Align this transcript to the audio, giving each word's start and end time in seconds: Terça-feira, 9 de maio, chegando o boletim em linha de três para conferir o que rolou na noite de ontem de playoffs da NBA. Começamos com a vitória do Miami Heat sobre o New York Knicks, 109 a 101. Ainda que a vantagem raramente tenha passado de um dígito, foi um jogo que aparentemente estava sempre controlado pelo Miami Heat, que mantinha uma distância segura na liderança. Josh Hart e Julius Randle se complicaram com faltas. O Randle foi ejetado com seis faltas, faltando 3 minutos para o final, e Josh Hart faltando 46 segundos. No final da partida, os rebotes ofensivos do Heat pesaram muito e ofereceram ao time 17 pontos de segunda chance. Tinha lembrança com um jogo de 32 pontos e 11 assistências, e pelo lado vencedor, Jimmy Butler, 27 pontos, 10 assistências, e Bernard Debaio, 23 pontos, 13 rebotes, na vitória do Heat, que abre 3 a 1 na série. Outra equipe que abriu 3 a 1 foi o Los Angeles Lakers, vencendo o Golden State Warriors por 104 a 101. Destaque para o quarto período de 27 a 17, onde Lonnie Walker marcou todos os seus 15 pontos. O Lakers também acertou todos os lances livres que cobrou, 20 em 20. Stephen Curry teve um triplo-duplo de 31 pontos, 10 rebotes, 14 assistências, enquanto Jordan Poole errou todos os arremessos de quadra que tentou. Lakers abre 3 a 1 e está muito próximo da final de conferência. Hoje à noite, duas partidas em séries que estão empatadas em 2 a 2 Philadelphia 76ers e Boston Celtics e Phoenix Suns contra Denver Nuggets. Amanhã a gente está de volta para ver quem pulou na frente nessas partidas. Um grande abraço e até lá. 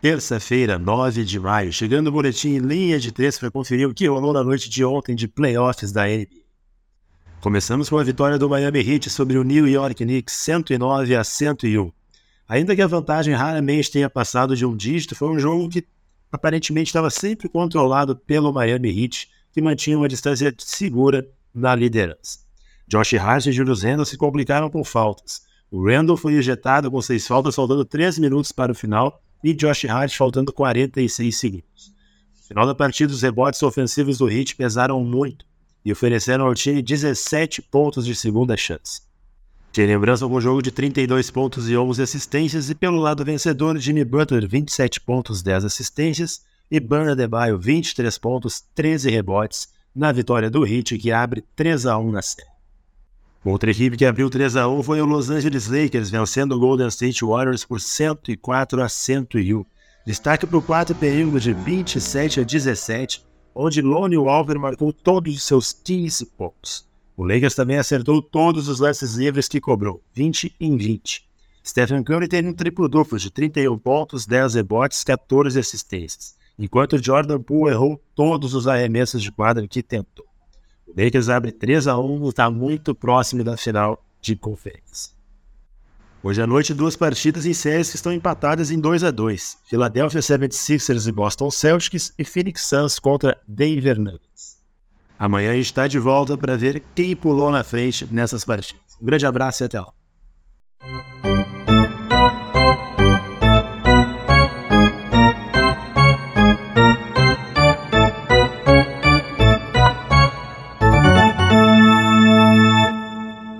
Terça-feira, 0.00 0.78
9 0.78 1.22
de 1.22 1.38
maio, 1.38 1.70
chegando 1.70 2.06
o 2.06 2.12
boletim 2.12 2.54
em 2.54 2.58
linha 2.60 2.98
de 2.98 3.12
três 3.12 3.38
para 3.38 3.50
conferir 3.50 3.86
o 3.86 3.92
que 3.92 4.06
rolou 4.06 4.32
na 4.32 4.42
noite 4.42 4.70
de 4.70 4.82
ontem 4.82 5.14
de 5.14 5.28
playoffs 5.28 5.92
da 5.92 6.06
NBA. 6.06 6.40
Começamos 7.42 7.90
com 7.90 7.98
a 7.98 8.02
vitória 8.02 8.38
do 8.38 8.48
Miami 8.48 8.78
Heat 8.78 9.10
sobre 9.10 9.36
o 9.36 9.44
New 9.44 9.68
York 9.68 10.02
Knicks, 10.02 10.34
109 10.34 11.14
a 11.14 11.22
101. 11.22 11.92
Ainda 12.48 12.74
que 12.74 12.80
a 12.80 12.86
vantagem 12.86 13.34
raramente 13.34 13.90
tenha 13.90 14.08
passado 14.08 14.56
de 14.56 14.64
um 14.64 14.74
dígito, 14.74 15.14
foi 15.14 15.28
um 15.28 15.38
jogo 15.38 15.68
que 15.68 15.86
aparentemente 16.32 16.88
estava 16.88 17.10
sempre 17.10 17.50
controlado 17.50 18.16
pelo 18.16 18.50
Miami 18.50 18.88
Heat, 18.98 19.28
que 19.52 19.60
mantinha 19.60 19.98
uma 19.98 20.08
distância 20.08 20.54
segura 20.56 21.28
na 21.54 21.74
liderança. 21.74 22.38
Josh 22.88 23.12
Hart 23.12 23.44
e 23.44 23.52
Julius 23.52 23.82
Randle 23.82 24.06
se 24.06 24.16
complicaram 24.16 24.70
com 24.70 24.82
faltas. 24.82 25.49
O 25.70 25.86
Randle 25.86 26.16
foi 26.16 26.34
ejetado 26.34 26.90
com 26.90 27.00
seis 27.00 27.26
faltas, 27.26 27.54
faltando 27.54 27.84
3 27.84 28.18
minutos 28.18 28.50
para 28.50 28.72
o 28.72 28.74
final, 28.74 29.22
e 29.42 29.54
Josh 29.54 29.84
Hart 29.84 30.16
faltando 30.16 30.52
46 30.52 31.36
segundos. 31.36 31.94
No 32.34 32.42
final 32.48 32.66
da 32.66 32.74
partida, 32.74 33.12
os 33.12 33.22
rebotes 33.22 33.62
ofensivos 33.62 34.18
do 34.18 34.28
Heat 34.28 34.56
pesaram 34.56 35.02
muito 35.04 35.46
e 35.84 35.92
ofereceram 35.92 36.46
ao 36.46 36.54
time 36.54 36.82
17 36.82 37.62
pontos 37.62 38.04
de 38.04 38.14
segunda 38.16 38.56
chance. 38.56 39.02
Tinha 39.72 39.86
lembrança 39.86 40.26
com 40.26 40.34
um 40.34 40.40
jogo 40.40 40.60
de 40.60 40.72
32 40.72 41.30
pontos 41.30 41.70
e 41.70 41.76
11 41.76 42.02
assistências, 42.02 42.68
e 42.68 42.74
pelo 42.74 42.98
lado 42.98 43.24
vencedor, 43.24 43.78
Jimmy 43.78 44.04
Butler, 44.04 44.48
27 44.48 45.00
pontos, 45.00 45.42
10 45.42 45.64
assistências, 45.64 46.42
e 46.68 46.80
Bernard 46.80 47.16
Debaio, 47.16 47.56
23 47.56 48.18
pontos, 48.18 48.64
13 48.74 49.08
rebotes, 49.08 49.68
na 49.94 50.10
vitória 50.10 50.50
do 50.50 50.66
Heat, 50.66 50.98
que 50.98 51.12
abre 51.12 51.44
3 51.54 51.86
a 51.86 51.96
1 51.96 52.10
na 52.10 52.22
série. 52.22 52.49
Outra 53.42 53.70
equipe 53.70 53.96
que 53.96 54.04
abriu 54.04 54.28
3 54.28 54.54
a 54.56 54.68
1 54.68 54.82
foi 54.82 55.00
o 55.00 55.06
Los 55.06 55.30
Angeles 55.30 55.66
Lakers, 55.66 56.10
vencendo 56.10 56.52
o 56.52 56.58
Golden 56.58 56.88
State 56.88 57.24
Warriors 57.24 57.64
por 57.64 57.80
104 57.80 58.82
a 58.82 58.88
101. 58.88 59.64
Destaque 60.06 60.46
para 60.46 60.58
o 60.58 60.62
quarto 60.62 60.94
período 60.94 61.40
de 61.40 61.54
27 61.54 62.40
a 62.40 62.42
17, 62.42 63.24
onde 63.54 63.80
Lonnie 63.80 64.18
Walker 64.18 64.58
marcou 64.58 64.92
todos 64.92 65.34
os 65.34 65.42
seus 65.42 65.72
15 65.72 66.26
pontos. 66.36 66.86
O 67.16 67.24
Lakers 67.24 67.54
também 67.54 67.78
acertou 67.78 68.20
todos 68.20 68.68
os 68.68 68.78
lances 68.78 69.14
livres 69.14 69.48
que 69.48 69.58
cobrou, 69.58 70.02
20 70.12 70.54
em 70.60 70.76
20. 70.76 71.26
Stephen 71.66 72.02
Curry 72.02 72.28
teve 72.28 72.46
um 72.46 72.52
triplo-duplo 72.52 73.18
de 73.18 73.30
31 73.30 73.78
pontos, 73.78 74.26
10 74.26 74.54
rebotes, 74.54 75.02
14 75.02 75.58
assistências, 75.58 76.34
enquanto 76.58 77.02
Jordan 77.02 77.40
Poole 77.40 77.72
errou 77.72 78.02
todos 78.14 78.52
os 78.52 78.66
arremessos 78.66 79.22
de 79.22 79.32
quadra 79.32 79.66
que 79.66 79.82
tentou. 79.82 80.29
Lakers 80.96 81.28
abre 81.28 81.52
3 81.52 81.86
a 81.86 81.98
1 81.98 82.24
e 82.24 82.28
está 82.28 82.50
muito 82.50 82.94
próximo 82.94 83.44
da 83.44 83.56
final 83.56 84.02
de 84.20 84.36
conferência. 84.36 85.12
Hoje 86.22 86.42
à 86.42 86.46
noite, 86.46 86.74
duas 86.74 86.96
partidas 86.96 87.46
em 87.46 87.54
séries 87.54 87.88
que 87.88 87.96
estão 87.96 88.12
empatadas 88.12 88.70
em 88.70 88.78
2 88.78 89.04
a 89.04 89.10
2 89.10 89.58
Philadelphia 89.64 90.20
76ers 90.20 91.08
e 91.08 91.12
Boston 91.12 91.50
Celtics 91.50 92.12
e 92.18 92.24
Phoenix 92.24 92.66
Suns 92.66 92.98
contra 92.98 93.40
Denver 93.48 93.98
Nuggets. 93.98 94.58
Amanhã 95.18 95.52
a 95.52 95.54
gente 95.54 95.66
está 95.66 95.86
de 95.86 95.98
volta 95.98 96.36
para 96.36 96.56
ver 96.56 96.82
quem 96.94 97.16
pulou 97.16 97.50
na 97.50 97.64
frente 97.64 98.06
nessas 98.10 98.44
partidas. 98.44 98.98
Um 99.00 99.06
grande 99.06 99.24
abraço 99.24 99.62
e 99.62 99.64
até 99.64 99.80
lá. 99.80 99.92